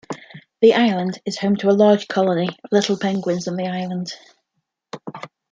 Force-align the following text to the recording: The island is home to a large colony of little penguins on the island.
The 0.63 0.73
island 0.73 1.21
is 1.27 1.37
home 1.37 1.57
to 1.57 1.69
a 1.69 1.77
large 1.77 2.07
colony 2.07 2.47
of 2.49 2.71
little 2.71 2.97
penguins 2.97 3.47
on 3.47 3.55
the 3.55 3.67
island. 3.67 4.11